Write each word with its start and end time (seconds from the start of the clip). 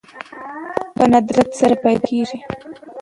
په 0.95 1.03
ندرت 1.11 1.49
سره 1.59 1.75
پيدا 1.83 2.03
کېږي 2.07 2.39